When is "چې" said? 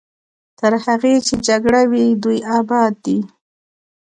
1.27-1.33